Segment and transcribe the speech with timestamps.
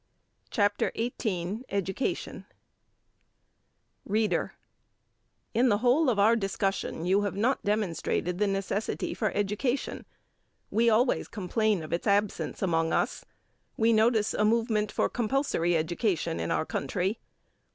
[0.49, 2.47] CHAPTER XVIII EDUCATION
[4.03, 4.55] READER:
[5.53, 10.05] In the whole of our discussion, you have not demonstrated the necessity for education;
[10.71, 13.25] we always complain of its absence among us.
[13.77, 17.19] We notice a movement for compulsory education in our country.